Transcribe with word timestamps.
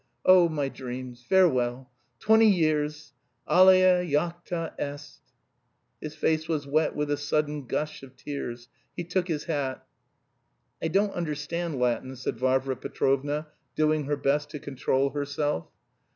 Oh, 0.25 0.49
my 0.49 0.67
dreams. 0.67 1.21
Farewell. 1.29 1.91
Twenty 2.17 2.47
years. 2.49 3.13
Alea 3.45 4.03
jacta 4.03 4.73
est!" 4.79 5.21
His 6.01 6.15
face 6.15 6.47
was 6.47 6.65
wet 6.65 6.95
with 6.95 7.11
a 7.11 7.17
sudden 7.17 7.67
gush 7.67 8.01
of 8.01 8.15
tears. 8.15 8.67
He 8.97 9.03
took 9.03 9.27
his 9.27 9.43
hat. 9.43 9.85
"I 10.81 10.87
don't 10.87 11.13
understand 11.13 11.77
Latin," 11.79 12.15
said 12.15 12.39
Varvara 12.39 12.77
Petrovna, 12.77 13.49
doing 13.75 14.05
her 14.05 14.17
best 14.17 14.49
to 14.49 14.59
control 14.59 15.11
herself. 15.11 15.67